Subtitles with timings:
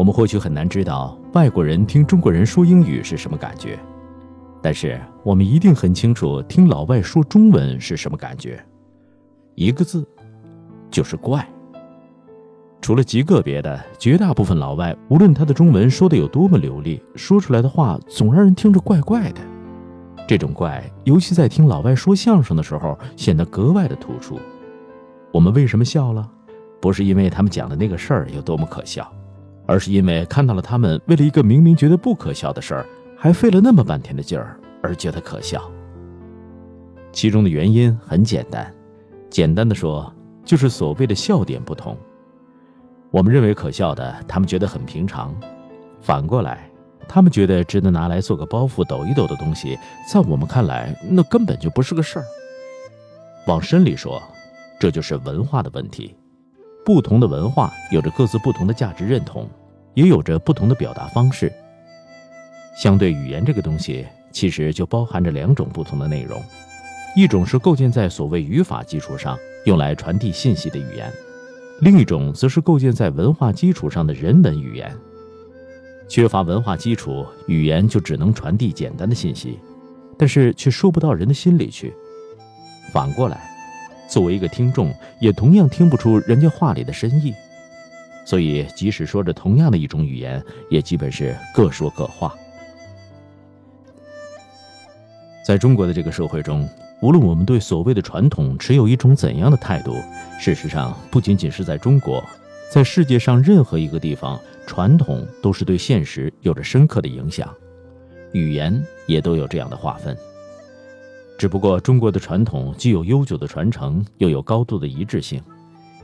[0.00, 3.78] 我们或许很难知道外国人听中国人说英语是什么感觉，
[4.62, 8.58] 但是我们一定很清楚听老外说中文是什么感觉。
[9.56, 10.08] 一个字，
[10.90, 11.46] 就是怪。
[12.80, 19.42] 除了极个别的，绝大部分老外，无论他的中文说的有多么流利，说出来的话总让人听着怪怪的。
[20.26, 24.40] 这种怪，尤其在听老外说相声的时候，显得格外的突出。
[25.30, 26.26] 我们为什么笑了？
[26.80, 29.06] 不是因为他们讲的那个事儿有多么可笑，
[29.70, 35.62] 而是因为看到了他们为了一个明明觉得不可笑的事儿，还费了那么半天的劲儿，而觉得可笑。
[37.12, 38.74] 其中的原因很简单，
[39.30, 40.12] 简单的说，
[40.44, 41.96] 就是所谓的笑点不同。
[43.12, 45.30] 我们认为可笑的，他们觉得很平常；
[46.00, 46.68] 反过来，
[47.06, 49.78] 他们觉得值得拿来做个包袱抖一抖的东西，
[50.12, 52.24] 在我们看来，那根本就不是个事儿。
[53.46, 54.20] 往深里说，
[54.80, 56.16] 这就是文化的问题。
[56.84, 59.48] 不同的文化有着各自不同的价值认同，
[59.94, 61.52] 也有着不同的表达方式。
[62.76, 66.42] 相对语言这个东西，其实就包含着两种不同的内容：
[67.14, 71.12] 一种是构建在所谓语法基础上，用来传递信息的语言。
[71.80, 74.94] 另一种则是构建在文化基础上的人文语言。
[76.08, 79.58] 缺乏文化基础，语言就只能传递简单的信息，
[80.18, 81.92] 但是却说不到人的心里去。
[82.92, 83.48] 反过来，
[84.08, 87.34] 作为一个听众，也同样听不出人家话里的深意。
[88.30, 92.32] 所以，即使说着同样的一种语言，也基本是各说各话。
[95.44, 96.68] 在中国的这个社会中。
[97.02, 99.96] 无论我们对所谓的传统持有一种怎样的态度，
[100.38, 102.22] 事实上，不仅仅是在中国，
[102.70, 107.52] 在世界上任何一个地方，传统都是对现实有着深刻的影响。
[108.32, 110.16] 语言也都有这样的划分。
[111.36, 115.42] 只不过，中国的传统既有悠久的传承，又有高度的一致性，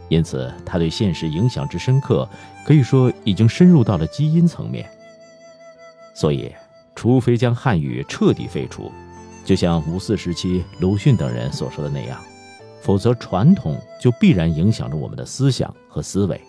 [0.08, 2.28] 因此它对现实影响之深刻，
[2.64, 4.88] 可以说已经深入到了基因层面。
[6.14, 6.52] 所以，
[6.94, 8.90] 除非将汉语彻底废除。
[9.44, 12.20] 就像五四时期鲁迅等人所说的那样，
[12.80, 16.40] 否则传统就必然影响着我们的思想和思维，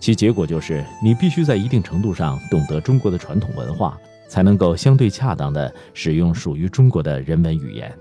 [0.00, 3.96] 其结果就是你必须在一定程度上懂得中国的传统文化，
[4.28, 7.96] 才能够相对恰当的使用属于中国的人文语言。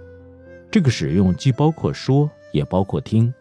[0.71, 3.31] 这个使用既包括说，也包括听。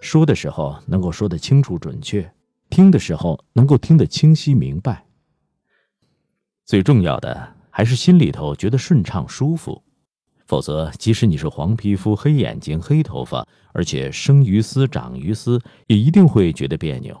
[0.00, 2.32] 说的时候能够说得清楚准确，
[2.68, 5.04] 听的时候能够听得清晰明白。
[6.64, 9.82] 最重要的还是心里头觉得顺畅舒服。
[10.46, 17.16] 否则，即使你是黄皮肤、黑眼睛、黑头发，而且生于斯、长于斯，也一定会觉得别扭。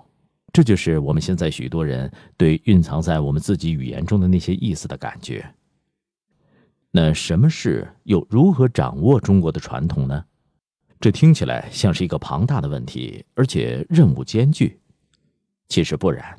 [0.52, 5.48] 这就是我们现在许多人对蕴藏在我们自己语言中的那些意思的感觉。
[6.90, 10.24] 那什么是又如何掌握中国的传统呢？
[11.00, 14.78] 这听起来像是一个庞大的问题，而且任务艰巨。
[15.66, 16.36] 其实不然，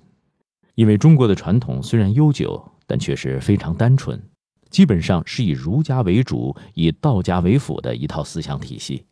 [0.75, 4.21] 因为中国的传统虽然悠久，但却是非常单纯。
[4.69, 9.03] 基本上是以儒家为主、以道家为辅的一套思想体系，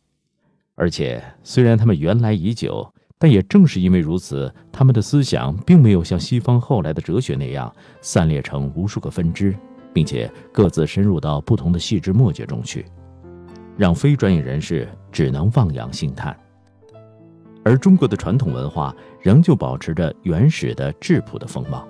[0.76, 2.88] 而且虽然他们原来已久，
[3.18, 9.54] 但也正是因为如此，他们的思想并没有像西方后来的哲学那样散裂成无数个分支，
[9.92, 12.86] 并且各自深入到不同的细枝末节中去，
[13.80, 16.36] 让非专业人士只能望洋兴叹。
[17.64, 21.88] 而中国的传统文化仍旧保持着原始的质朴的风貌。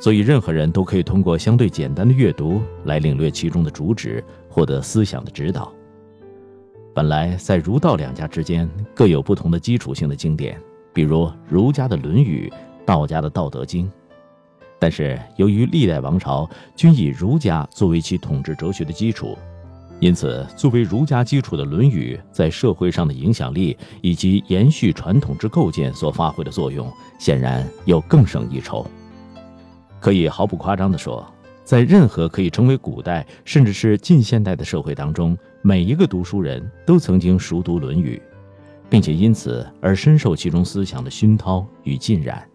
[0.00, 5.72] 所以，任何人都可以通过相对简单的阅读来领略其中的主旨，获得思想的指导。
[6.92, 10.60] 本来在儒道两家之间各有不同的基础性的经典，
[10.92, 12.52] 比如儒家的《论语》，
[12.84, 13.86] 道家的《道德经》。
[14.80, 19.38] 但是，由于历代王朝均以儒家作为其统治哲学的基础，
[20.00, 26.88] 因此作为儒家基础的《论语》在社会上的影响力以及延续传统之构建所发挥的作用，
[27.18, 28.86] 显然又更胜一筹。
[29.98, 31.26] 可以毫不夸张地说，
[31.64, 38.22] 在任何可以成为古代甚至是近现代的社会当中，每一个读书人都曾经熟读《论语》，
[38.88, 42.48] 并且因此而深受其中思想的熏陶与浸染。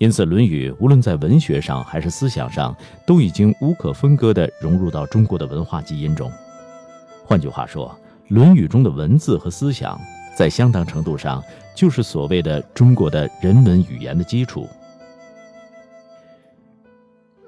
[0.00, 2.74] 因此，《论语》无论在文学上还是思想上，
[3.06, 6.32] 都已经无可分割地融入到中国的文化基因中。
[7.22, 7.94] 换句话说，
[8.34, 10.00] 《论语》中的文字和思想，
[10.34, 11.44] 在相当程度上
[11.76, 14.66] 就是所谓的中国的人文语言的基础。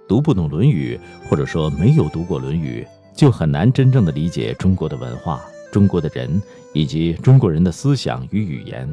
[0.06, 1.00] 读不懂《论语》，
[1.30, 2.86] 或者说没有读过《论语》，
[3.18, 5.40] 就很难真正的理解中国的文化、
[5.72, 6.42] 中国的人
[6.74, 8.86] 以及中国人的思想与语言。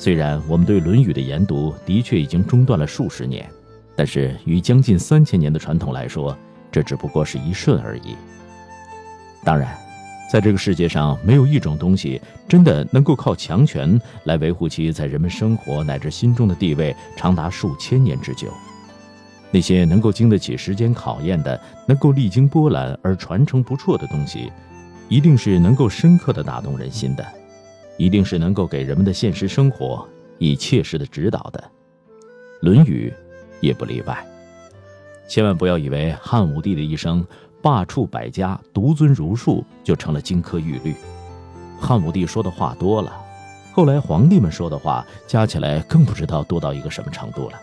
[0.00, 3.46] 虽然我们对《论语》的研读的确已经中断了数十年，
[3.94, 6.34] 但是与将近三千年的传统来说，
[6.72, 8.16] 这只不过是一瞬而已。
[9.44, 9.76] 当然，
[10.32, 12.18] 在这个世界上，没有一种东西
[12.48, 18.48] 真的能够靠强权来维护其在人们生活乃至心中的地位长达数千年之久。
[19.50, 24.50] 那些能够经得起时间考验的、能够历经波澜而传承不辍的东西，
[25.10, 27.26] 一定是能够深刻的打动人心的，
[28.00, 30.08] 一定是能够给人们的现实生活
[30.38, 31.62] 以切实的指导的。
[32.66, 33.12] 《论语》
[33.60, 34.26] 也不例外。
[35.28, 37.22] 千万不要以为汉武帝的一生。
[37.62, 40.94] 罢黜百家，独尊儒术，就成了金科玉律。
[41.78, 43.12] 汉武帝说的话多了，
[43.74, 47.60] 后来皇帝们说的话加起来更不知道多到一个什么程度了。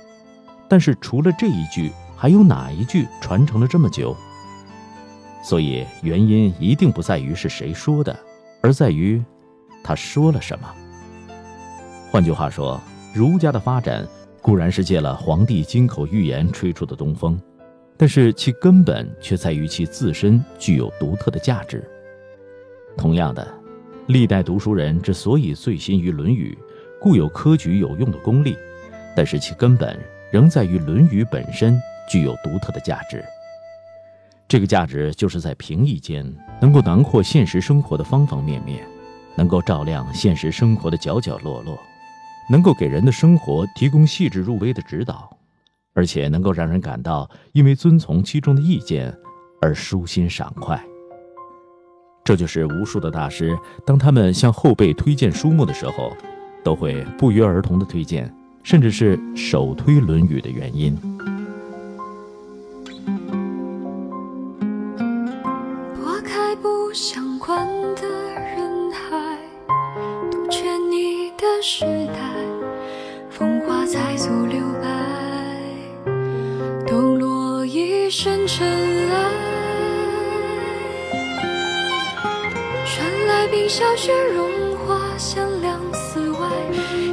[0.70, 4.16] 但是除了这一句，还有哪一句传承了这么久？
[5.44, 8.16] 所以原因一定不在于是谁说的，
[8.62, 9.20] 而在于
[9.88, 10.68] 他说了什么。
[12.12, 12.78] 换句话说，
[13.14, 14.06] 儒家的发展
[14.42, 17.40] 固然是借了皇帝金口玉言吹出的东风。
[17.96, 21.90] 但是其根本却在于其自身具有独特的价值。
[22.98, 23.48] 同样的，
[24.08, 26.56] 历代读书人之所以醉心于《论语》，
[27.02, 28.58] 固有科举有用的功力，
[29.16, 29.98] 但是其根本
[30.34, 33.24] 仍在于《论语》本身具有独特的价值。
[34.50, 36.30] 这个价值就是在平易间
[36.62, 38.86] 能够囊括现实生活的方方面面，
[39.38, 41.80] 能够照亮现实生活的角角落落，
[42.50, 45.30] 能够给人的生活提供细致入微的指导。
[45.94, 49.12] 而且能够让人感到因为遵从其中的意见
[49.60, 50.80] 而舒心爽快。
[52.24, 56.16] 这就是无数的大师，当他们向后辈推荐书目的时候，
[56.64, 58.32] 都会不约而同的推荐，
[58.62, 60.96] 甚至是首推《论语》的原因。
[78.18, 78.68] 一身尘
[79.12, 79.32] 埃，
[82.84, 86.50] 传来冰消雪融化，响亮寺外，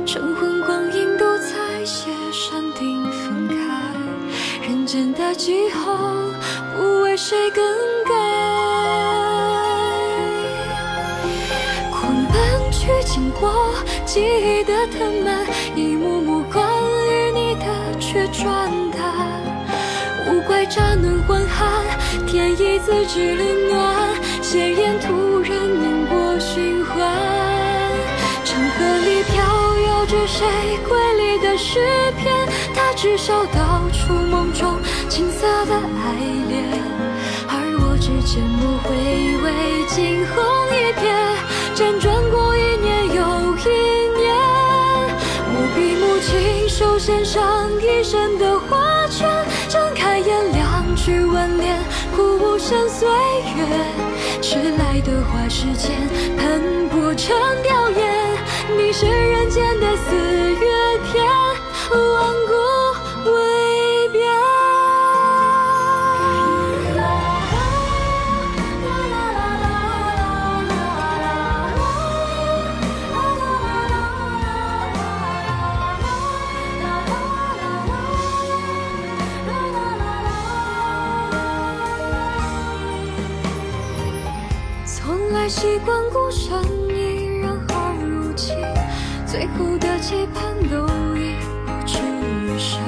[0.06, 5.94] 晨昏光阴都在写山顶分开，人间的气候
[6.74, 7.62] 不为谁更
[8.06, 8.14] 改。
[11.90, 13.74] 狂奔去经过，
[14.06, 15.46] 记忆的藤蔓，
[15.76, 16.66] 一幕幕关
[17.10, 18.72] 于你的却转
[22.56, 26.94] 天意自知冷暖，斜眼突然念过循环。
[28.44, 29.34] 长河里飘
[29.88, 30.46] 摇着谁
[30.88, 31.80] 瑰丽的诗
[32.16, 32.32] 篇？
[32.72, 34.78] 他至少道出梦中
[35.08, 36.14] 青涩的爱
[36.48, 36.64] 恋。
[37.48, 38.94] 而我只缄默回
[39.42, 40.34] 味惊鸿
[40.70, 41.02] 一瞥，
[41.74, 43.20] 辗转过一年又
[43.56, 43.62] 一
[44.16, 44.22] 年。
[45.52, 48.78] 墨笔母亲手线上一生的画
[52.66, 55.90] 生岁月，迟来的花时间
[56.38, 58.02] 喷薄成凋叶。
[58.74, 60.73] 你是人间的四月
[85.48, 86.58] 习惯孤身
[86.88, 88.54] 一人好如期，
[89.26, 90.86] 最后的期盼都
[91.16, 92.78] 已付之于谁？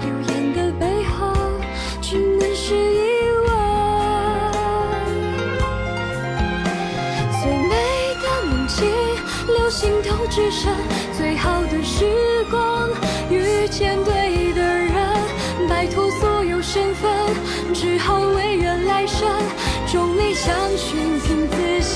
[0.00, 1.34] 流言的背后，
[2.00, 3.48] 只能是疑问。
[7.42, 7.74] 最美
[8.22, 8.86] 的梦境，
[9.48, 10.72] 留心头只剩
[11.18, 12.88] 最好的时光。
[13.28, 14.94] 遇见对的人，
[15.68, 17.10] 摆脱所有身份，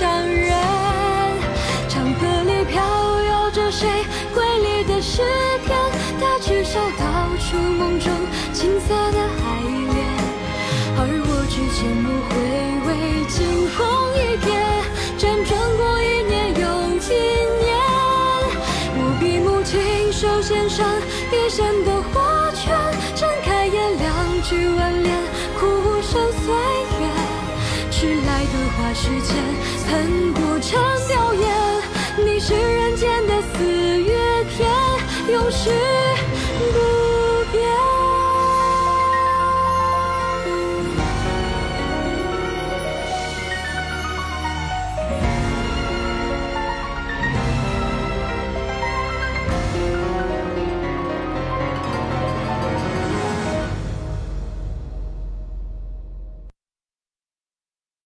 [0.00, 0.50] 凭自相认。
[1.88, 2.80] 长河里飘
[3.22, 3.86] 摇着谁
[4.32, 5.22] 瑰丽的诗
[5.66, 5.76] 篇？
[6.18, 7.04] 他至少道
[7.38, 8.10] 出梦中
[8.54, 10.00] 青涩的爱恋。
[10.96, 12.32] 而我只缄默回
[12.86, 12.88] 味
[13.28, 13.38] 惊
[13.76, 13.78] 鸿
[14.16, 14.48] 一瞥，
[15.18, 16.62] 辗转过一年又
[16.96, 17.12] 一
[17.60, 17.68] 年。
[18.96, 20.86] 我闭目亲手献上
[21.30, 22.74] 一生的花圈，
[23.14, 24.08] 睁开眼，两
[24.42, 25.14] 句挽联，
[28.92, 29.36] 时间，
[29.88, 31.48] 喷薄成表演。
[32.24, 34.68] 你是人间的四月天，
[35.32, 35.99] 永世。